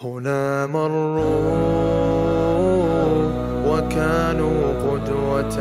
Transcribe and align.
هنا 0.00 0.66
مروا 0.66 1.64
وكانوا 3.66 4.58
قدوة 4.84 5.56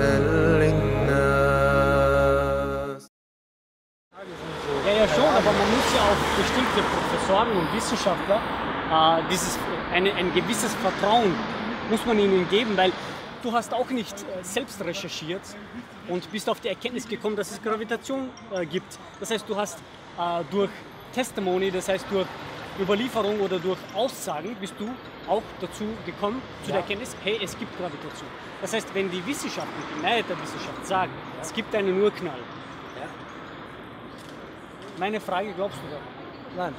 للناس 0.59 1.03
Ja, 4.85 4.91
ja 4.91 5.07
schon, 5.07 5.23
aber 5.23 5.51
man 5.61 5.69
muss 5.75 5.87
ja 5.95 6.01
auch 6.09 6.21
bestimmte 6.37 6.81
Professoren 6.93 7.51
und 7.51 7.73
Wissenschaftler 7.73 8.39
äh, 8.91 9.21
dieses, 9.31 9.57
eine, 9.93 10.13
ein 10.13 10.33
gewisses 10.33 10.73
Vertrauen 10.75 11.33
muss 11.89 12.05
man 12.05 12.19
ihnen 12.19 12.49
geben, 12.49 12.75
weil 12.75 12.91
du 13.43 13.51
hast 13.53 13.73
auch 13.73 13.89
nicht 13.89 14.13
äh, 14.13 14.43
selbst 14.43 14.83
recherchiert 14.83 15.41
und 16.07 16.29
bist 16.31 16.49
auf 16.49 16.59
die 16.59 16.67
Erkenntnis 16.67 17.07
gekommen, 17.07 17.35
dass 17.35 17.51
es 17.51 17.61
Gravitation 17.61 18.29
äh, 18.51 18.65
gibt. 18.65 18.99
Das 19.19 19.31
heißt, 19.31 19.47
du 19.47 19.55
hast 19.55 19.77
äh, 20.17 20.43
durch 20.51 20.69
Testimony, 21.13 21.71
das 21.71 21.87
heißt 21.87 22.05
durch 22.11 22.27
Überlieferung 22.80 23.40
oder 23.40 23.58
durch 23.58 23.78
Aussagen, 23.94 24.56
bist 24.60 24.74
du 24.78 24.88
auch 25.28 25.42
dazu 25.60 25.84
gekommen, 26.06 26.40
zu 26.64 26.70
der 26.70 26.80
Erkenntnis, 26.80 27.16
hey, 27.24 27.38
es 27.42 27.58
gibt 27.58 27.76
Gravitation. 27.76 28.28
Das 28.60 28.72
heißt, 28.72 28.94
wenn 28.94 29.10
die 29.10 29.24
Wissenschaft 29.26 29.66
und 29.66 29.96
die 29.96 30.02
Mehrheit 30.02 30.28
der 30.28 30.40
Wissenschaft 30.40 30.86
sagen, 30.86 31.12
es 31.40 31.52
gibt 31.52 31.74
einen 31.74 32.00
Urknall, 32.02 32.38
meine 34.98 35.20
Frage, 35.20 35.52
glaubst 35.52 35.78
du 35.78 35.88
daran? 35.88 36.02
Nein, 36.56 36.74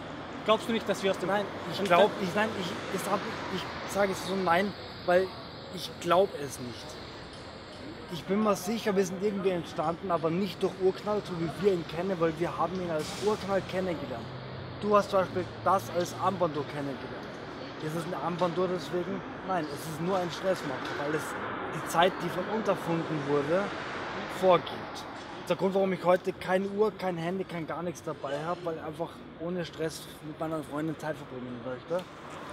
Glaubst 0.45 0.67
du 0.67 0.73
nicht, 0.73 0.87
dass 0.89 1.03
wir 1.03 1.11
aus 1.11 1.19
dem... 1.19 1.29
nein, 1.29 1.45
ich 1.71 1.83
glaube, 1.83 2.11
ich, 2.21 2.33
nein, 2.33 2.49
ich, 2.59 2.67
ich 2.95 3.93
sage 3.93 4.11
es 4.13 4.25
so 4.25 4.35
nein, 4.35 4.73
weil 5.05 5.27
ich 5.75 5.91
glaube 5.99 6.31
es 6.43 6.59
nicht. 6.59 6.85
Ich 8.11 8.23
bin 8.23 8.43
mir 8.43 8.55
sicher, 8.55 8.95
wir 8.95 9.05
sind 9.05 9.23
irgendwie 9.23 9.49
entstanden, 9.49 10.09
aber 10.09 10.31
nicht 10.31 10.63
durch 10.63 10.73
Urknall, 10.81 11.21
so 11.23 11.33
wie 11.39 11.63
wir 11.63 11.73
ihn 11.73 11.85
kennen, 11.87 12.19
weil 12.19 12.33
wir 12.39 12.57
haben 12.57 12.81
ihn 12.81 12.89
als 12.89 13.05
Urknall 13.23 13.61
kennengelernt. 13.69 14.25
Du 14.81 14.95
hast 14.95 15.09
zum 15.09 15.19
Beispiel 15.19 15.45
das 15.63 15.83
als 15.95 16.15
Armbanduhr 16.23 16.65
kennengelernt. 16.67 17.27
Ist 17.83 17.95
es 17.95 18.05
eine 18.05 18.17
Armbanduhr 18.17 18.67
deswegen? 18.67 19.21
Nein, 19.47 19.65
es 19.73 19.79
ist 19.89 20.01
nur 20.01 20.17
ein 20.17 20.29
Stressmacher, 20.31 20.93
weil 21.03 21.15
es 21.15 21.23
die 21.75 21.87
Zeit, 21.89 22.11
die 22.23 22.29
von 22.29 22.43
uns 22.55 22.67
erfunden 22.67 23.19
wurde, 23.27 23.63
vorgibt. 24.39 25.05
Der 25.47 25.55
Grund, 25.55 25.73
warum 25.73 25.91
ich 25.93 26.03
heute 26.03 26.31
keine 26.33 26.67
Uhr, 26.67 26.91
kein 26.97 27.17
Handy, 27.17 27.43
kein 27.43 27.65
gar 27.65 27.81
nichts 27.81 28.03
dabei 28.03 28.43
habe, 28.45 28.59
weil 28.63 28.75
ich 28.75 28.83
einfach 28.83 29.09
ohne 29.39 29.65
Stress 29.65 30.03
mit 30.25 30.39
meiner 30.39 30.61
Freundin 30.63 30.97
Zeit 30.99 31.15
verbringen 31.17 31.59
möchte. 31.65 32.03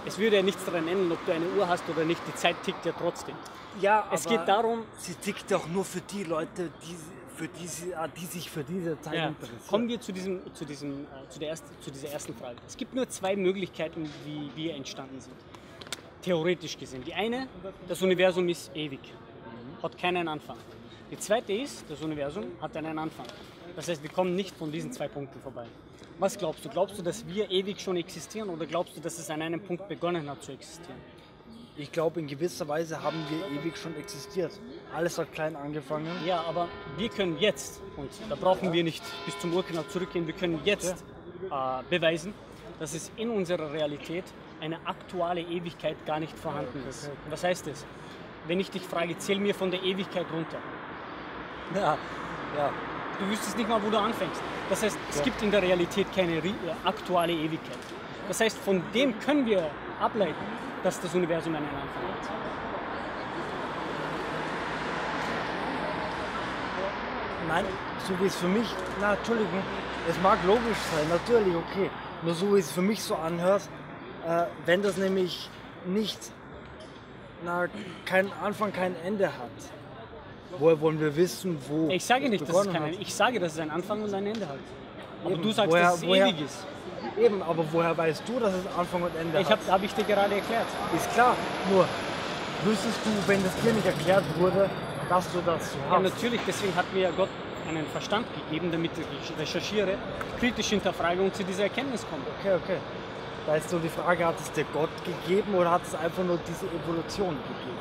Es 0.05 0.17
würde 0.17 0.37
ja 0.37 0.41
nichts 0.41 0.63
daran 0.65 0.87
ändern, 0.87 1.11
ob 1.11 1.25
du 1.25 1.31
eine 1.33 1.45
Uhr 1.57 1.67
hast 1.67 1.83
oder 1.89 2.05
nicht. 2.05 2.21
Die 2.27 2.33
Zeit 2.35 2.55
tickt 2.63 2.85
ja 2.85 2.93
trotzdem. 2.97 3.35
Ja, 3.81 4.05
Es 4.11 4.25
aber 4.25 4.37
geht 4.37 4.47
darum- 4.47 4.83
sie 4.97 5.13
tickt 5.15 5.53
auch 5.53 5.67
nur 5.67 5.83
für 5.85 6.01
die 6.01 6.23
Leute, 6.23 6.71
die, 6.83 6.97
für 7.37 7.47
die, 7.47 7.95
ah, 7.95 8.07
die 8.07 8.25
sich 8.25 8.49
für 8.49 8.63
diese 8.63 8.99
Zeit 8.99 9.13
Ja. 9.13 9.27
interessieren. 9.27 9.59
Kommen 9.69 9.87
wir 9.87 10.01
zu, 10.01 10.11
diesem, 10.11 10.41
zu, 10.55 10.65
diesem, 10.65 11.03
äh, 11.03 11.29
zu, 11.29 11.39
der 11.39 11.49
erst, 11.49 11.65
zu 11.83 11.91
dieser 11.91 12.09
ersten 12.09 12.33
Frage. 12.35 12.57
Es 12.67 12.75
gibt 12.75 12.95
nur 12.95 13.07
zwei 13.07 13.35
Möglichkeiten, 13.35 14.09
wie 14.25 14.49
wir 14.55 14.73
entstanden 14.73 15.21
sind. 15.21 15.35
Theoretisch 16.23 16.77
gesehen. 16.77 17.03
Die 17.05 17.13
eine, 17.13 17.47
das 17.87 18.01
Universum 18.01 18.49
ist 18.49 18.75
ewig, 18.75 18.99
hat 19.83 19.97
keinen 19.97 20.27
Anfang. 20.27 20.57
Die 21.11 21.17
zweite 21.17 21.53
ist, 21.53 21.85
das 21.87 22.01
Universum 22.01 22.45
hat 22.59 22.75
einen 22.75 22.97
Anfang. 22.97 23.27
Das 23.75 23.87
heißt, 23.87 24.01
wir 24.01 24.09
kommen 24.09 24.35
nicht 24.35 24.55
von 24.57 24.71
diesen 24.71 24.91
zwei 24.91 25.07
Punkten 25.07 25.39
vorbei. 25.39 25.67
Was 26.19 26.37
glaubst 26.37 26.65
du? 26.65 26.69
Glaubst 26.69 26.97
du, 26.97 27.03
dass 27.03 27.25
wir 27.27 27.49
ewig 27.51 27.79
schon 27.79 27.95
existieren 27.95 28.49
oder 28.49 28.65
glaubst 28.65 28.97
du, 28.97 29.01
dass 29.01 29.19
es 29.19 29.29
an 29.29 29.41
einem 29.43 29.61
Punkt 29.61 29.87
begonnen 29.87 30.27
hat 30.27 30.41
zu 30.41 30.51
existieren? 30.51 30.99
Ich 31.79 31.91
glaube, 31.91 32.19
in 32.19 32.27
gewisser 32.27 32.67
Weise 32.67 33.03
haben 33.03 33.23
wir 33.29 33.59
ewig 33.59 33.77
schon 33.77 33.95
existiert. 33.97 34.51
Alles 34.95 35.19
hat 35.19 35.31
klein 35.31 35.55
angefangen. 35.55 36.07
Ja, 36.25 36.41
aber 36.41 36.67
wir 36.97 37.09
können 37.09 37.37
jetzt, 37.39 37.81
und 37.95 38.09
da 38.29 38.35
brauchen 38.35 38.73
wir 38.73 38.83
nicht 38.83 39.03
bis 39.25 39.37
zum 39.37 39.53
Urknall 39.53 39.87
zurückgehen, 39.87 40.25
wir 40.25 40.33
können 40.33 40.59
jetzt 40.65 40.95
äh, 41.51 41.83
beweisen, 41.87 42.33
dass 42.79 42.95
es 42.95 43.11
in 43.15 43.29
unserer 43.29 43.71
Realität 43.71 44.23
eine 44.59 44.79
aktuelle 44.85 45.41
Ewigkeit 45.41 46.03
gar 46.07 46.19
nicht 46.19 46.35
vorhanden 46.37 46.83
ist. 46.89 47.11
Was 47.29 47.43
heißt 47.43 47.67
das? 47.67 47.85
Wenn 48.47 48.59
ich 48.59 48.71
dich 48.71 48.81
frage, 48.81 49.15
zähl 49.19 49.37
mir 49.37 49.53
von 49.53 49.69
der 49.69 49.83
Ewigkeit 49.83 50.25
runter. 50.33 50.57
Ja, 51.75 51.97
ja. 52.57 52.71
Du 53.19 53.29
wüsstest 53.29 53.55
nicht 53.57 53.69
mal, 53.69 53.81
wo 53.83 53.89
du 53.89 53.99
anfängst. 53.99 54.41
Das 54.69 54.81
heißt, 54.81 54.97
es 55.11 55.21
gibt 55.21 55.41
in 55.43 55.51
der 55.51 55.61
Realität 55.61 56.07
keine 56.15 56.37
äh, 56.37 56.53
aktuelle 56.83 57.33
Ewigkeit. 57.33 57.77
Das 58.27 58.39
heißt, 58.39 58.57
von 58.57 58.81
dem 58.95 59.19
können 59.19 59.45
wir 59.45 59.69
ableiten, 59.99 60.35
dass 60.83 60.99
das 60.99 61.13
Universum 61.15 61.55
einen 61.55 61.65
Anfang 61.65 61.81
hat. 61.81 62.29
Nein, 67.47 67.65
so 68.07 68.19
wie 68.19 68.25
es 68.27 68.35
für 68.35 68.47
mich, 68.47 68.67
na 68.99 69.13
Entschuldigung, 69.13 69.61
es 70.09 70.19
mag 70.21 70.37
logisch 70.45 70.77
sein, 70.93 71.07
natürlich, 71.09 71.55
okay. 71.55 71.89
Nur 72.23 72.33
so 72.33 72.55
wie 72.55 72.59
es 72.59 72.71
für 72.71 72.81
mich 72.81 73.01
so 73.01 73.15
anhört, 73.15 73.61
äh, 74.27 74.43
wenn 74.65 74.81
das 74.81 74.97
nämlich 74.97 75.49
nicht, 75.85 76.31
na, 77.45 77.67
kein 78.05 78.31
Anfang, 78.43 78.73
kein 78.73 78.95
Ende 79.05 79.27
hat, 79.27 79.49
woher 80.59 80.79
wollen 80.81 80.99
wir 80.99 81.15
wissen, 81.15 81.57
wo 81.69 81.89
Ich 81.89 82.05
sage 82.05 82.29
nicht, 82.29 82.41
dass 82.41 82.49
es 82.49 82.55
begonnen 82.55 82.73
kein, 82.73 82.93
hat? 82.93 82.99
ich 83.01 83.13
sage, 83.13 83.39
dass 83.39 83.53
es 83.53 83.59
einen 83.59 83.71
Anfang 83.71 84.01
und 84.03 84.13
ein 84.13 84.25
Ende 84.25 84.47
hat. 84.47 84.57
Aber 85.23 85.33
Eben, 85.33 85.41
du 85.43 85.51
sagst, 85.51 85.71
woher- 85.71 85.83
dass 85.83 85.95
es 85.95 86.07
woher- 86.07 86.27
ewig 86.27 86.41
ist. 86.41 86.65
Eben, 87.17 87.41
aber 87.41 87.63
woher 87.71 87.97
weißt 87.97 88.23
du, 88.27 88.39
dass 88.39 88.53
es 88.53 88.65
Anfang 88.77 89.01
und 89.01 89.15
Ende 89.19 89.39
Ich 89.39 89.45
hat? 89.49 89.59
habe 89.59 89.71
hab 89.71 89.83
ich 89.83 89.93
dir 89.93 90.03
gerade 90.03 90.35
erklärt. 90.35 90.65
Ist 90.95 91.11
klar, 91.13 91.35
nur 91.71 91.85
wüsstest 92.63 92.99
du, 93.05 93.09
wenn 93.27 93.43
das 93.43 93.55
dir 93.61 93.73
nicht 93.73 93.85
erklärt 93.85 94.23
wurde, 94.37 94.69
dass 95.09 95.31
du 95.31 95.39
das 95.45 95.71
so 95.73 95.77
Ja, 95.89 95.95
hast? 95.95 96.03
natürlich, 96.03 96.41
deswegen 96.45 96.75
hat 96.75 96.91
mir 96.93 97.01
ja 97.03 97.09
Gott 97.15 97.29
einen 97.67 97.85
Verstand 97.87 98.25
gegeben, 98.35 98.71
damit 98.71 98.91
ich 98.97 99.39
recherchiere, 99.39 99.95
kritisch 100.39 100.67
hinterfrage 100.67 101.21
und 101.21 101.35
zu 101.35 101.43
dieser 101.43 101.63
Erkenntnis 101.63 102.05
komme. 102.09 102.23
Okay, 102.39 102.55
okay. 102.63 102.77
Da 103.45 103.55
ist 103.55 103.69
so 103.69 103.79
die 103.79 103.89
Frage, 103.89 104.25
hat 104.25 104.35
es 104.39 104.51
dir 104.51 104.65
Gott 104.73 104.89
gegeben 105.03 105.53
oder 105.55 105.71
hat 105.71 105.81
es 105.85 105.95
einfach 105.95 106.23
nur 106.23 106.37
diese 106.47 106.65
Evolution 106.67 107.29
gegeben? 107.47 107.77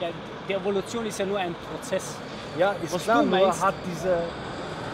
Ja, 0.00 0.08
die 0.48 0.52
Evolution 0.54 1.06
ist 1.06 1.18
ja 1.18 1.26
nur 1.26 1.38
ein 1.38 1.54
Prozess. 1.70 2.16
Ja, 2.58 2.74
ist 2.82 2.94
Was 2.94 3.02
klar, 3.04 3.22
du 3.22 3.28
nur 3.28 3.38
meinst- 3.40 3.62
hat 3.64 3.74
diese, 3.86 4.18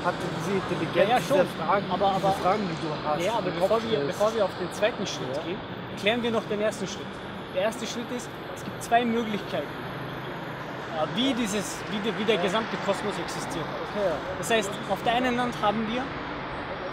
hat 0.06 0.14
diese 0.38 0.56
Intelligenz, 0.56 1.08
Ja, 1.10 1.16
ja, 1.16 1.20
schon. 1.20 1.46
Fragen, 1.58 1.84
Aber- 1.90 2.12
aber- 2.12 2.32
Fragen, 2.32 2.62
die 2.70 2.86
du 2.86 2.92
hast. 3.04 3.22
Ja, 3.22 3.34
aber 3.34 3.50
bevor 3.50 3.82
wir, 3.82 3.98
bevor 4.00 4.34
wir 4.34 4.44
auf 4.44 4.50
den 4.58 4.72
zweiten 4.72 5.06
Schritt 5.06 5.34
Ja. 5.36 5.42
gehen, 5.42 5.58
klären 6.00 6.22
wir 6.22 6.30
noch 6.30 6.44
den 6.44 6.60
ersten 6.60 6.86
Schritt. 6.86 7.06
Der 7.54 7.62
erste 7.62 7.86
Schritt 7.86 8.10
ist, 8.16 8.28
es 8.54 8.64
gibt 8.64 8.82
zwei 8.82 9.04
Möglichkeiten, 9.04 9.66
äh, 9.66 11.06
wie, 11.16 11.34
dieses, 11.34 11.78
wie, 11.90 11.98
der, 11.98 12.16
wie 12.18 12.24
der 12.24 12.36
gesamte 12.38 12.76
Kosmos 12.86 13.14
existiert. 13.18 13.64
Okay. 13.90 14.10
Das 14.38 14.50
heißt, 14.50 14.70
auf 14.90 15.02
der 15.02 15.14
einen 15.14 15.40
Hand 15.40 15.54
haben 15.60 15.86
wir, 15.92 16.02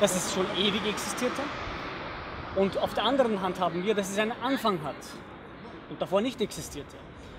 dass 0.01 0.15
es 0.15 0.33
schon 0.33 0.45
ewig 0.57 0.85
existierte 0.89 1.41
und 2.55 2.77
auf 2.77 2.93
der 2.93 3.03
anderen 3.05 3.41
Hand 3.41 3.59
haben 3.59 3.83
wir, 3.83 3.93
dass 3.93 4.09
es 4.09 4.17
einen 4.19 4.33
Anfang 4.41 4.79
hat 4.83 4.95
und 5.89 6.01
davor 6.01 6.21
nicht 6.21 6.41
existierte. 6.41 6.95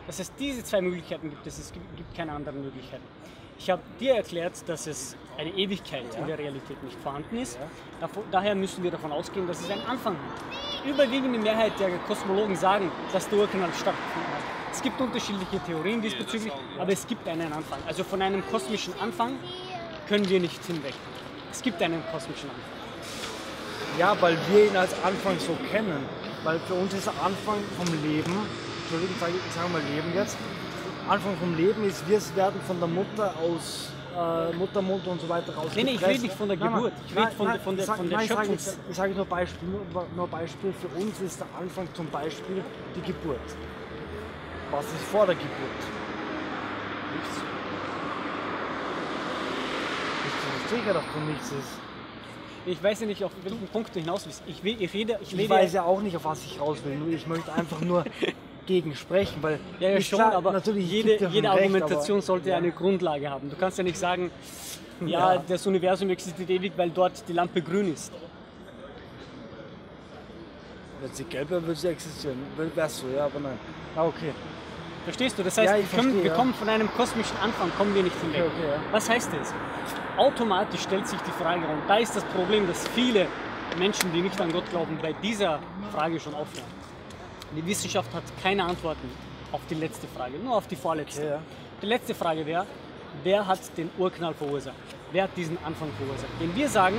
Das 0.06 0.18
heißt, 0.18 0.34
diese 0.38 0.62
zwei 0.62 0.80
Möglichkeiten 0.82 1.30
gibt 1.30 1.46
es, 1.46 1.58
es 1.58 1.72
gibt 1.72 2.14
keine 2.14 2.32
anderen 2.32 2.62
Möglichkeiten. 2.62 3.02
Ich 3.59 3.70
habe 3.70 3.82
dir 4.00 4.15
erklärt, 4.16 4.69
dass 4.69 4.87
es 4.87 5.16
eine 5.38 5.50
Ewigkeit 5.50 6.04
in 6.19 6.26
der 6.26 6.38
Realität 6.38 6.82
nicht 6.82 6.98
vorhanden 7.03 7.38
ist. 7.38 7.59
Davor, 8.00 8.22
daher 8.31 8.54
müssen 8.54 8.82
wir 8.82 8.91
davon 8.91 9.12
ausgehen, 9.12 9.47
dass 9.47 9.60
es 9.60 9.70
einen 9.70 9.84
Anfang 9.87 10.15
hat. 10.15 10.84
Die 10.84 10.91
überwiegende 10.91 11.38
Mehrheit 11.38 11.78
der 11.81 11.91
Kosmologen 12.06 12.56
sagen, 12.56 12.91
dass 13.12 13.28
der 13.28 13.38
Urknall 13.38 13.70
stattgefunden 13.72 14.32
hat. 14.32 14.43
Es 14.72 14.82
gibt 14.82 15.00
unterschiedliche 15.00 15.60
Theorien 15.64 16.03
diesbezüglich, 16.03 16.53
aber 16.78 16.93
es 16.93 17.06
gibt 17.06 17.26
einen 17.28 17.53
Anfang. 17.53 17.78
Also 17.87 18.04
von 18.04 18.20
einem 18.22 18.44
kosmischen 18.48 18.93
Anfang 19.00 19.38
können 20.09 20.28
wir 20.28 20.41
nicht 20.41 20.64
hinweg. 20.64 20.94
Es 21.53 21.62
gibt 21.62 21.81
einen 21.82 22.03
kosmischen 22.12 22.50
Anfang. 22.50 22.64
ja, 23.98 24.20
weil 24.20 24.37
wir 24.50 24.66
ihn 24.66 24.76
als 24.76 24.93
Anfang 25.04 25.38
so 25.38 25.56
kennen. 25.70 26.04
Weil 26.43 26.59
für 26.60 26.75
uns 26.75 26.93
ist 26.93 27.06
der 27.06 27.14
Anfang 27.22 27.56
vom 27.76 27.87
Leben, 28.03 28.34
Entschuldigung, 28.82 29.16
sage 29.19 29.32
ich 29.34 29.54
sage 29.54 29.69
mal 29.70 29.81
Leben 29.94 30.12
jetzt, 30.14 30.37
Anfang 31.09 31.37
vom 31.37 31.54
Leben 31.56 31.84
ist, 31.84 32.06
wir 32.09 32.20
werden 32.37 32.60
von 32.66 32.78
der 32.78 32.88
Mutter 32.88 33.34
aus 33.42 33.91
äh, 34.16 34.53
Muttermund 34.56 35.06
und 35.06 35.20
so 35.20 35.28
weiter 35.28 35.54
raus. 35.54 35.72
Nee, 35.75 35.82
ich 35.82 36.06
rede 36.06 36.22
nicht 36.22 36.34
von 36.34 36.48
der 36.48 36.56
Geburt. 36.56 36.92
Ich 37.09 37.16
rede 37.16 37.31
von 37.32 37.47
der- 37.48 37.60
von 37.60 37.75
der- 37.76 37.82
ich 37.82 37.87
sag- 37.87 37.97
von 37.97 38.09
der 38.09 38.16
nein, 38.19 38.26
ich 38.26 38.32
sage- 38.32 38.48
Schöpfungs- 38.53 38.76
Ich 38.91 38.97
sage 38.97 39.14
nur 39.14 39.25
Beispiel, 39.26 39.69
nur, 39.69 40.06
nur 40.16 40.28
Beispiel. 40.28 40.72
Für 40.81 40.88
uns 41.03 41.20
ist 41.20 41.41
der 41.41 41.48
Anfang 41.60 41.88
zum 41.94 42.06
Beispiel 42.10 42.62
die 42.94 43.00
Geburt. 43.03 43.40
Was 44.70 44.84
ist 44.87 45.02
vor 45.11 45.26
der 45.26 45.34
Geburt? 45.34 45.50
Nichts. 47.12 47.40
Bist 50.23 50.37
du 50.70 50.76
sicher, 50.76 50.94
dass 50.94 51.05
du 51.12 51.20
nichts 51.31 51.46
ist? 51.52 51.69
Ich 52.67 52.82
weiß 52.82 53.00
ja 53.00 53.06
nicht, 53.06 53.23
auf 53.23 53.32
welchen 53.43 53.67
Punkt 53.69 53.94
du 53.94 54.00
hinaus 54.00 54.25
willst. 54.25 54.43
Ich, 54.46 54.62
will, 54.64 54.81
ich 54.81 54.94
rede, 54.94 55.19
ich 55.20 55.32
Ich 55.32 55.38
rede 55.38 55.50
weiß 55.50 55.73
ja 55.75 55.82
auch 55.82 56.00
nicht, 56.00 56.17
auf 56.17 56.25
was 56.25 56.43
ich 56.44 56.58
raus 56.58 56.78
will. 56.84 57.12
Ich 57.12 57.26
möchte 57.26 57.52
einfach 57.52 57.81
nur 57.81 58.05
gegen 58.66 58.94
sprechen, 58.94 59.43
weil 59.43 59.58
Ja, 59.81 59.90
ja 59.90 60.00
schon, 60.00 60.19
klar, 60.19 60.34
aber 60.34 60.52
natürlich 60.52 60.90
jede, 60.90 61.12
jede 61.28 61.28
recht, 61.34 61.46
Argumentation 61.46 62.20
sollte 62.20 62.50
ja. 62.50 62.56
eine 62.56 62.70
Grundlage 62.72 63.28
haben. 63.31 63.50
Du 63.50 63.56
kannst 63.56 63.78
ja 63.78 63.84
nicht 63.84 63.99
sagen, 63.99 64.31
ja, 65.05 65.34
Ja. 65.34 65.43
das 65.46 65.66
Universum 65.66 66.11
existiert 66.11 66.50
ewig, 66.50 66.72
weil 66.76 66.90
dort 66.90 67.12
die 67.28 67.32
Lampe 67.32 67.61
grün 67.62 67.93
ist. 67.93 68.12
Wenn 71.00 71.12
sie 71.12 71.25
gelb 71.25 71.50
wäre, 71.50 71.62
würde 71.62 71.78
sie 71.78 71.88
existieren. 71.88 72.38
Wärst 72.75 73.02
du, 73.02 73.08
ja, 73.14 73.26
aber 73.26 73.40
nein. 73.40 73.58
Ah, 73.94 74.05
okay. 74.05 74.32
Verstehst 75.05 75.38
du? 75.38 75.43
Das 75.43 75.58
heißt, 75.58 75.70
Ja, 75.70 75.76
wir, 75.76 75.84
ich 75.84 75.90
können, 75.90 76.02
verstehe, 76.12 76.25
wir 76.25 76.31
kommen 76.31 76.55
von 76.55 76.69
einem 76.69 76.88
kosmischen 76.93 77.37
Anfang, 77.43 77.70
kommen 77.76 77.94
wir 77.94 78.02
nicht 78.02 78.19
hinweg. 78.22 78.43
Okay, 78.46 78.50
okay. 78.69 78.81
Was 78.90 79.11
heißt 79.11 79.31
das? 79.38 79.52
Automatisch 80.16 80.81
stellt 80.81 81.06
sich 81.06 81.20
die 81.20 81.31
Frage, 81.32 81.61
und 81.66 81.82
da 81.88 81.96
ist 81.96 82.16
das 82.16 82.25
Problem, 82.25 82.66
dass 82.66 82.88
viele 82.88 83.26
Menschen, 83.78 84.12
die 84.14 84.22
nicht 84.22 84.40
an 84.40 84.50
Gott 84.52 84.69
glauben, 84.70 84.99
bei 85.02 85.12
dieser 85.12 85.58
Frage 85.93 86.19
schon 86.20 86.32
aufhören. 86.34 86.83
Die 87.56 87.64
Wissenschaft 87.64 88.12
hat 88.12 88.24
keine 88.42 88.64
Antworten 88.64 89.08
auf 89.52 89.60
die 89.70 89.74
letzte 89.74 90.08
Frage, 90.08 90.38
nur 90.38 90.56
auf 90.56 90.66
die 90.66 90.76
vorletzte. 90.76 91.20
Okay, 91.20 91.30
ja. 91.30 91.40
Die 91.82 91.86
letzte 91.86 92.14
Frage 92.14 92.44
wäre, 92.44 92.66
wer 93.22 93.46
hat 93.46 93.60
den 93.76 93.90
Urknall 93.96 94.34
verursacht? 94.34 94.74
Wer 95.12 95.24
hat 95.24 95.36
diesen 95.36 95.56
Anfang 95.64 95.88
verursacht? 95.96 96.30
Wenn 96.40 96.54
wir 96.56 96.68
sagen, 96.68 96.96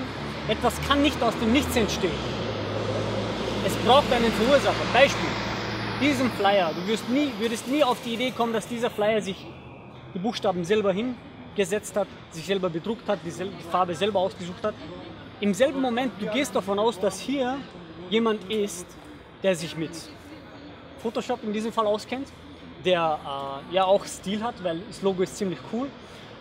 etwas 0.47 0.73
kann 0.87 1.01
nicht 1.01 1.21
aus 1.21 1.33
dem 1.39 1.51
Nichts 1.51 1.75
entstehen. 1.75 2.13
Es 3.65 3.75
braucht 3.77 4.11
einen 4.13 4.31
Verursacher. 4.31 4.85
Beispiel, 4.93 5.29
diesen 5.99 6.31
Flyer. 6.31 6.71
Du 6.73 6.87
wirst 6.87 7.09
nie, 7.09 7.31
würdest 7.39 7.67
nie 7.67 7.83
auf 7.83 7.97
die 8.05 8.13
Idee 8.13 8.31
kommen, 8.31 8.53
dass 8.53 8.67
dieser 8.67 8.89
Flyer 8.89 9.21
sich 9.21 9.45
die 10.13 10.19
Buchstaben 10.19 10.63
selber 10.63 10.93
hingesetzt 10.93 11.97
hat, 11.97 12.07
sich 12.31 12.45
selber 12.45 12.69
bedruckt 12.69 13.09
hat, 13.09 13.19
die, 13.25 13.31
die 13.31 13.63
Farbe 13.69 13.93
selber 13.93 14.19
ausgesucht 14.19 14.63
hat. 14.63 14.75
Im 15.41 15.53
selben 15.53 15.81
Moment, 15.81 16.13
du 16.19 16.27
gehst 16.27 16.55
davon 16.55 16.79
aus, 16.79 16.97
dass 16.97 17.19
hier 17.19 17.57
jemand 18.09 18.49
ist, 18.49 18.85
der 19.43 19.55
sich 19.55 19.75
mit 19.75 19.91
Photoshop 21.05 21.43
in 21.43 21.53
diesem 21.53 21.71
Fall 21.71 21.85
auskennt, 21.85 22.29
der 22.83 23.19
äh, 23.71 23.75
ja 23.75 23.83
auch 23.83 24.03
Stil 24.05 24.41
hat, 24.43 24.55
weil 24.63 24.79
das 24.87 25.03
Logo 25.03 25.21
ist 25.21 25.37
ziemlich 25.37 25.59
cool 25.71 25.87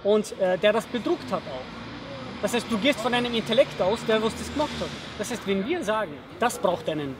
und 0.02 0.32
äh, 0.40 0.56
der 0.56 0.72
das 0.72 0.86
bedruckt 0.86 1.30
hat 1.30 1.42
auch. 1.42 2.40
Das 2.40 2.54
heißt, 2.54 2.66
du 2.70 2.78
gehst 2.78 2.98
von 3.00 3.12
einem 3.12 3.34
Intellekt 3.34 3.80
aus, 3.82 3.98
der 4.06 4.22
was 4.22 4.34
das 4.36 4.50
gemacht 4.50 4.72
hat. 4.80 4.88
Das 5.18 5.30
heißt, 5.30 5.46
wenn 5.46 5.66
wir 5.66 5.84
sagen, 5.84 6.12
das 6.38 6.58
braucht 6.58 6.88
einen 6.88 7.14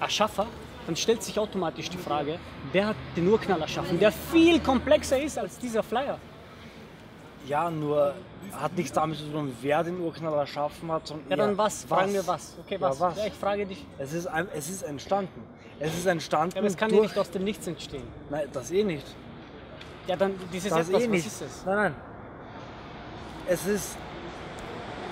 Erschaffer, 0.00 0.46
dann 0.86 0.96
stellt 0.96 1.22
sich 1.22 1.38
automatisch 1.38 1.88
die 1.88 1.98
Frage, 1.98 2.40
wer 2.72 2.88
hat 2.88 2.96
den 3.16 3.28
Urknall 3.28 3.60
erschaffen, 3.60 4.00
der 4.00 4.10
viel 4.10 4.58
komplexer 4.58 5.20
ist 5.22 5.38
als 5.38 5.58
dieser 5.58 5.84
Flyer. 5.84 6.18
Ja, 7.46 7.70
nur 7.70 8.14
hat 8.52 8.76
nichts 8.76 8.92
damit 8.92 9.18
zu 9.18 9.24
tun, 9.26 9.56
wer 9.62 9.84
den 9.84 10.00
Urknall 10.00 10.34
erschaffen 10.34 10.90
hat, 10.90 11.06
sondern 11.06 11.30
Ja, 11.30 11.36
dann 11.36 11.50
eher, 11.50 11.58
was? 11.58 11.84
Fragen 11.84 12.12
wir 12.12 12.26
was? 12.26 12.56
Okay, 12.64 12.74
Ja, 12.74 12.80
was? 12.80 12.98
was? 12.98 13.16
Ja, 13.18 13.26
ich 13.26 13.34
frage 13.34 13.66
dich. 13.66 13.84
Es 13.98 14.12
ist, 14.12 14.26
ein, 14.26 14.48
es 14.52 14.68
ist 14.68 14.82
entstanden. 14.82 15.42
Es 15.84 15.98
ist 15.98 16.06
entstanden 16.06 16.54
Ja, 16.54 16.60
aber 16.60 16.68
es 16.68 16.76
kann 16.76 16.90
ja 16.94 17.00
nicht 17.00 17.18
aus 17.18 17.30
dem 17.30 17.44
Nichts 17.44 17.66
entstehen. 17.66 18.06
Nein, 18.30 18.46
das 18.52 18.70
eh 18.70 18.84
nicht. 18.84 19.06
Ja, 20.06 20.16
dann 20.16 20.34
dieses 20.52 20.70
Das 20.70 20.88
etwas, 20.88 21.02
eh 21.02 21.08
nicht. 21.08 21.26
was 21.26 21.32
ist 21.32 21.42
es? 21.42 21.64
Nein, 21.66 21.76
nein. 21.76 21.94
Es 23.48 23.66
ist, 23.66 23.96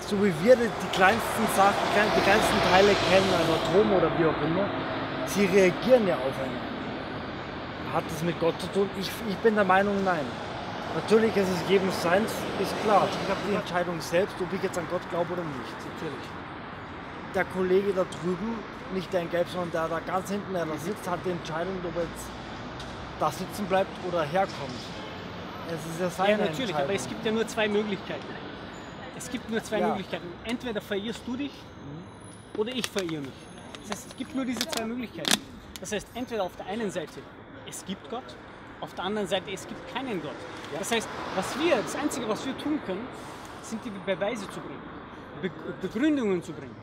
so 0.06 0.16
wie 0.24 0.32
wir 0.42 0.56
die, 0.56 0.68
kleinsten 0.92 1.46
Sachen, 1.56 1.74
die 1.88 1.94
klein- 1.94 2.12
die 2.16 2.20
kleinsten 2.22 2.58
Teile 2.70 2.94
kennen, 3.10 3.30
ein 3.34 3.50
Atom 3.58 3.92
oder 3.92 4.10
wie 4.18 4.24
auch 4.26 4.42
immer, 4.46 4.68
sie 5.26 5.44
reagieren 5.46 6.06
ja 6.06 6.14
aufeinander. 6.14 6.70
Hat 7.92 8.04
das 8.08 8.22
mit 8.22 8.38
Gott 8.38 8.60
zu 8.60 8.68
tun? 8.68 8.88
Ich, 9.00 9.10
ich 9.28 9.36
bin 9.38 9.56
der 9.56 9.64
Meinung, 9.64 10.04
nein. 10.04 10.24
Natürlich 10.94 11.36
ist 11.36 11.48
es 11.48 11.68
jedem 11.68 11.90
seins, 11.90 12.30
ist 12.60 12.74
klar. 12.84 13.08
Ich 13.24 13.30
habe 13.30 13.40
die 13.48 13.54
Entscheidung 13.54 14.00
selbst, 14.00 14.34
ob 14.40 14.52
ich 14.52 14.62
jetzt 14.62 14.78
an 14.78 14.86
Gott 14.90 15.02
glaube 15.10 15.32
oder 15.32 15.42
nicht. 15.42 15.74
Natürlich. 15.94 16.26
Der 17.34 17.44
Kollege 17.44 17.92
da 17.92 18.04
drüben, 18.04 18.58
nicht 18.92 19.12
der 19.12 19.20
in 19.22 19.30
Gelb, 19.30 19.48
sondern 19.48 19.70
der 19.70 19.88
da 19.88 20.00
ganz 20.00 20.30
hinten, 20.30 20.52
der 20.52 20.66
da 20.66 20.76
sitzt, 20.76 21.08
hat 21.08 21.20
die 21.24 21.30
Entscheidung, 21.30 21.74
ob 21.84 21.94
er 21.96 22.02
jetzt 22.02 22.26
da 23.20 23.30
sitzen 23.30 23.66
bleibt 23.66 23.90
oder 24.08 24.22
herkommt. 24.22 24.80
Es 25.68 25.74
ist 25.92 26.00
ja 26.00 26.10
seine 26.10 26.30
Ja, 26.30 26.50
natürlich, 26.50 26.74
aber 26.74 26.92
es 26.92 27.08
gibt 27.08 27.24
ja 27.24 27.30
nur 27.30 27.46
zwei 27.46 27.68
Möglichkeiten. 27.68 28.26
Es 29.16 29.30
gibt 29.30 29.48
nur 29.48 29.62
zwei 29.62 29.78
Ja. 29.78 29.88
Möglichkeiten. 29.88 30.26
Entweder 30.44 30.80
verirrst 30.80 31.22
du 31.26 31.36
dich 31.36 31.52
oder 32.56 32.72
ich 32.74 32.88
verirre 32.88 33.20
mich. 33.20 33.38
Das 33.82 33.90
heißt, 33.98 34.08
es 34.10 34.16
gibt 34.16 34.34
nur 34.34 34.44
diese 34.44 34.66
zwei 34.66 34.84
Möglichkeiten. 34.86 35.38
Das 35.80 35.92
heißt, 35.92 36.08
entweder 36.14 36.42
auf 36.42 36.56
der 36.56 36.66
einen 36.66 36.90
Seite, 36.90 37.20
es 37.68 37.84
gibt 37.84 38.10
Gott, 38.10 38.24
auf 38.80 38.92
der 38.94 39.04
anderen 39.04 39.28
Seite, 39.28 39.50
es 39.52 39.66
gibt 39.68 39.94
keinen 39.94 40.20
Gott. 40.20 40.34
Das 40.78 40.90
heißt, 40.90 41.08
was 41.36 41.58
wir, 41.58 41.76
das 41.76 41.94
Einzige, 41.94 42.28
was 42.28 42.44
wir 42.44 42.56
tun 42.58 42.80
können, 42.86 43.06
sind 43.62 43.84
die 43.84 43.90
Beweise 43.90 44.48
zu 44.50 44.60
bringen, 44.60 44.82
Be 45.42 45.50
Begründungen 45.80 46.42
zu 46.42 46.52
bringen. 46.52 46.74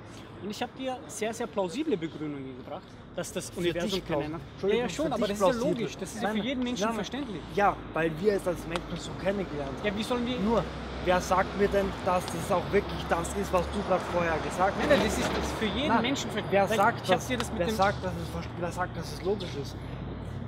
Und 0.43 0.51
ich 0.51 0.61
habe 0.61 0.71
dir 0.77 0.97
sehr, 1.07 1.33
sehr 1.33 1.47
plausible 1.47 1.97
Begründungen 1.97 2.55
gebracht, 2.57 2.83
dass 3.15 3.31
das 3.31 3.49
Universum 3.55 3.89
dich 3.89 4.05
plausibel. 4.05 4.39
keinen... 4.61 4.71
Ja, 4.71 4.77
ja, 4.83 4.89
schon, 4.89 5.07
für 5.07 5.13
aber 5.13 5.27
das 5.27 5.39
ist 5.39 5.47
ja 5.47 5.51
logisch. 5.53 5.97
Das 5.97 6.13
ist 6.13 6.21
ja 6.21 6.29
für 6.29 6.37
jeden 6.37 6.63
Menschen 6.63 6.85
nein, 6.85 6.93
verständlich. 6.95 7.41
Ja, 7.55 7.75
weil 7.93 8.11
wir 8.21 8.33
es 8.33 8.47
als 8.47 8.59
Menschen 8.67 8.97
so 8.97 9.11
kennengelernt 9.21 9.71
haben. 9.77 9.85
Ja, 9.87 9.97
wie 9.97 10.03
sollen 10.03 10.25
wir... 10.27 10.39
Nur, 10.39 10.63
wer 11.05 11.19
sagt 11.21 11.57
mir 11.57 11.67
denn, 11.67 11.89
dass 12.05 12.23
das 12.25 12.51
auch 12.51 12.71
wirklich 12.71 13.03
das 13.09 13.29
ist, 13.35 13.51
was 13.51 13.65
du 13.73 13.81
gerade 13.87 14.03
vorher 14.13 14.37
gesagt 14.37 14.75
hast? 14.75 14.79
Nein, 14.79 14.89
nein, 14.89 15.07
das 15.07 15.17
ist 15.17 15.29
das 15.35 15.51
für 15.53 15.65
jeden 15.65 15.87
Nein, 15.87 16.01
Menschen 16.03 16.29
ver- 16.29 16.43
Wer 16.51 16.67
sagt, 16.67 17.01
ich 17.03 17.09
hab 17.09 17.17
das, 17.17 17.27
dir 17.27 17.37
das 17.37 17.49
mit 17.49 17.59
wer, 17.59 17.65
dem, 17.67 17.75
sagt, 17.75 18.05
dass 18.05 18.13
es, 18.13 18.29
ver- 18.29 18.49
wer 18.59 18.71
sagt, 18.71 18.97
dass 18.97 19.13
es 19.13 19.21
logisch 19.23 19.55
ist? 19.59 19.75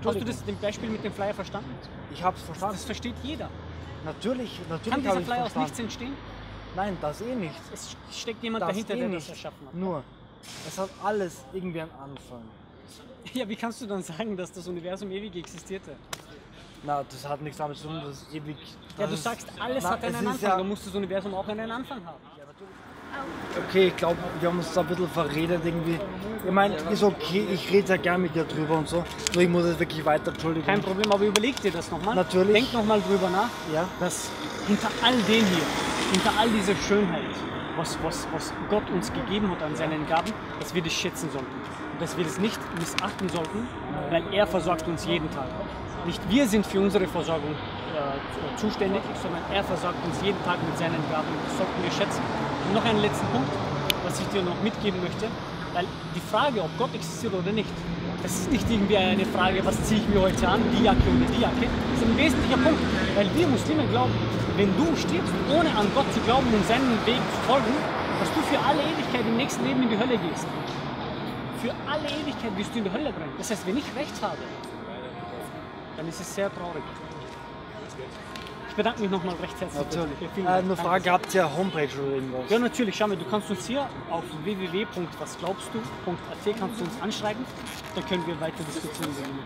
Hast 0.06 0.21
du 0.21 0.25
das 0.25 0.45
dem 0.45 0.57
Beispiel 0.57 0.89
mit 0.89 1.03
dem 1.03 1.12
Flyer 1.12 1.33
verstanden? 1.33 1.69
Ich 2.13 2.24
habe 2.24 2.38
es 2.38 2.44
verstanden. 2.44 2.75
Das 2.75 2.86
versteht 2.86 3.15
jeder. 3.24 3.50
natürlich, 4.06 4.57
Kann 4.59 4.77
natürlich 4.77 4.97
dieser 5.00 5.09
habe 5.09 5.21
ich 5.21 5.27
Flyer 5.27 5.45
aus 5.45 5.56
nichts 5.56 5.80
entstehen? 5.80 6.13
Nein, 6.75 6.98
das 7.01 7.21
eh 7.21 7.36
nicht. 7.36 7.56
Es 7.74 7.95
steckt 8.12 8.44
jemand 8.44 8.62
Das 8.62 8.69
dahinter, 8.69 8.94
eh 8.95 9.00
der 9.00 9.07
nicht. 9.10 9.21
das 9.21 9.30
erschaffen 9.30 9.68
hat. 9.68 9.74
Nur, 9.75 10.04
es 10.68 10.77
hat 10.77 10.89
alles 11.04 11.44
irgendwie 11.54 11.81
einen 11.81 11.92
Anfang. 11.92 12.42
Ja, 13.33 13.48
wie 13.48 13.56
kannst 13.56 13.81
du 13.81 13.86
dann 13.86 14.01
sagen, 14.01 14.36
dass 14.38 14.51
das 14.51 14.68
Universum 14.68 15.12
ewig 15.12 15.36
existierte? 15.36 15.95
Na, 16.83 17.04
das 17.10 17.27
hat 17.27 17.42
nichts 17.42 17.57
damit 17.57 17.77
zu 17.77 17.88
tun, 17.88 18.01
dass 18.04 18.21
es 18.24 18.33
ewig. 18.33 18.56
Ja, 18.98 19.00
das 19.00 19.10
du 19.10 19.13
ist- 19.16 19.24
sagst, 19.24 19.48
alles 19.60 19.83
Na, 19.83 19.89
hat 19.92 20.04
einen 20.04 20.16
Anfang. 20.16 20.39
ja- 20.50 20.57
Dann 20.57 20.68
muss 20.69 20.86
das 20.86 20.95
Universum 20.95 21.33
auch 21.33 21.48
einen 21.48 21.69
Anfang 21.69 22.06
haben. 22.06 22.18
Okay, 23.68 23.88
ich 23.88 23.95
glaube, 23.98 24.18
wir 24.39 24.50
haben 24.50 24.60
uns 24.60 24.72
da 24.72 24.81
ein 24.81 24.88
bisschen 24.88 25.10
verredet 25.10 25.62
irgendwie. 25.65 26.00
Ich 26.45 26.51
meine, 26.51 26.75
ist 26.75 27.04
okay, 27.04 27.45
ich 27.51 27.69
rede 27.72 27.89
ja 27.89 27.98
gern 27.98 28.22
mit 28.22 28.36
dir 28.36 28.44
drüber 28.45 28.77
und 28.77 28.88
so. 28.88 29.04
Nur 29.33 29.44
ich 29.44 29.50
muss 29.50 29.65
jetzt 29.65 29.80
wirklich 29.80 30.06
weiter, 30.06 30.31
Entschuldigung. 30.31 30.65
Kein 30.68 30.81
Problem, 30.81 31.12
aber 31.12 31.25
überleg 31.25 31.60
dir 31.62 31.72
das 31.72 31.89
nochmal. 31.92 32.15
Natürlich. 32.15 32.54
Denk 32.54 32.72
nochmal 32.74 33.01
drüber 33.01 33.30
nach, 33.30 33.50
Ja. 33.74 33.88
dass 34.00 34.30
hinter 34.68 34.89
all 35.01 35.15
dem 35.24 35.45
hier, 35.45 35.63
hinter 36.12 36.32
all 36.40 36.50
dieser 36.50 36.76
Schönheit, 36.76 37.24
was, 37.78 37.98
was, 38.04 38.28
was 38.34 38.54
Gott 38.70 38.90
uns 38.90 39.12
gegeben 39.14 39.50
hat 39.52 39.62
an 39.64 39.76
seinen 39.76 40.08
Gaben, 40.08 40.32
dass 40.60 40.74
wir 40.74 40.82
das 40.82 40.94
schätzen 40.94 41.30
sollten. 41.32 41.52
Und 41.94 42.02
dass 42.02 42.18
wir 42.18 42.24
das 42.24 42.40
nicht 42.40 42.60
missachten 42.80 43.30
sollten, 43.30 43.68
weil 44.10 44.24
er 44.34 44.48
versorgt 44.48 44.88
uns 44.88 45.06
jeden 45.06 45.30
Tag. 45.32 45.48
Nicht 46.06 46.22
wir 46.30 46.48
sind 46.48 46.66
für 46.66 46.80
unsere 46.80 47.08
Versorgung 47.08 47.52
äh, 47.52 48.58
zuständig, 48.58 49.02
sondern 49.22 49.42
er 49.54 49.64
versorgt 49.64 50.04
uns 50.06 50.22
jeden 50.24 50.42
Tag 50.46 50.58
mit 50.66 50.78
seinen 50.78 51.04
Gaben. 51.12 51.28
Das 51.46 51.58
sollten 51.58 51.84
wir 51.84 51.92
schätzen. 51.92 52.22
Und 52.68 52.74
noch 52.74 52.86
einen 52.86 53.02
letzten 53.02 53.28
Punkt, 53.28 53.52
was 54.06 54.20
ich 54.20 54.28
dir 54.28 54.42
noch 54.42 54.60
mitgeben 54.64 55.02
möchte, 55.02 55.28
weil 55.74 55.86
die 56.16 56.22
Frage, 56.32 56.62
ob 56.62 56.70
Gott 56.78 56.94
existiert 56.96 57.34
oder 57.34 57.52
nicht, 57.52 57.70
das 58.24 58.32
ist 58.32 58.52
nicht 58.52 58.70
irgendwie 58.70 58.98
eine 58.98 59.26
Frage, 59.26 59.64
was 59.64 59.82
ziehe 59.84 60.02
ich 60.02 60.08
mir 60.10 60.22
heute 60.22 60.48
an, 60.48 60.62
die 60.76 60.84
Jacke 60.84 61.04
oder 61.04 61.32
die 61.34 61.42
Jacke. 61.42 61.68
Das 61.92 62.02
ist 62.02 62.08
ein 62.08 62.18
wesentlicher 62.18 62.58
Punkt, 62.58 62.80
weil 63.16 63.28
wir 63.36 63.48
Muslime 63.48 63.88
glauben, 63.88 64.14
wenn 64.60 64.76
du 64.76 64.94
stirbst, 64.98 65.34
ohne 65.50 65.74
an 65.74 65.90
Gott 65.96 66.14
zu 66.14 66.20
glauben 66.20 66.54
und 66.54 66.68
seinen 66.68 66.92
Weg 67.06 67.16
zu 67.16 67.38
folgen, 67.48 67.74
dass 68.20 68.28
du 68.34 68.42
für 68.42 68.60
alle 68.60 68.82
Ewigkeit 68.82 69.26
im 69.26 69.38
nächsten 69.38 69.66
Leben 69.66 69.84
in 69.84 69.90
die 69.90 69.98
Hölle 69.98 70.18
gehst. 70.18 70.46
Für 71.62 71.74
alle 71.90 72.10
Ewigkeit 72.10 72.58
wirst 72.58 72.74
du 72.74 72.80
in 72.80 72.84
die 72.84 72.92
Hölle 72.92 73.14
brennen. 73.14 73.32
Das 73.38 73.52
heißt, 73.52 73.66
wenn 73.66 73.78
ich 73.78 73.86
recht 73.96 74.22
habe, 74.22 74.40
dann 75.96 76.10
ist 76.10 76.20
es 76.20 76.36
sehr 76.36 76.54
traurig. 76.54 76.84
Ich 78.68 78.75
bedanke 78.75 79.00
mich 79.01 79.10
nochmal 79.10 79.36
recht 79.36 79.56
herzlich. 79.60 79.82
Natürlich. 79.82 80.18
Äh, 80.46 80.48
eine 80.48 80.75
Frage, 80.75 81.10
habt 81.12 81.34
ihr 81.34 81.58
Homepage 81.58 81.88
oder 81.98 82.16
irgendwas? 82.16 82.50
Ja, 82.50 82.60
natürlich. 82.60 82.98
Schau 82.98 83.08
mal, 83.08 83.16
du 83.18 83.25
kannst 83.25 83.50
uns 83.50 83.66
hier 83.66 83.88
auf 84.10 84.24
www.wasglaubstu.at 84.44 86.60
kannst 86.60 86.82
du 86.82 86.84
uns 86.84 87.01
anschreiben. 87.01 87.46
Da 87.96 88.01
können 88.01 88.28
wir 88.28 88.38
weiter 88.42 88.62
diskutieren. 88.68 89.16
Nummer. 89.24 89.44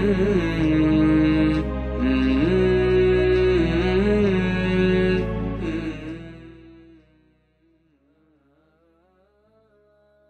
Mm-hmm. 0.00 0.47